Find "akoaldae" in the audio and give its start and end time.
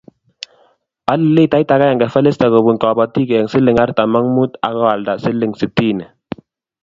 4.67-5.13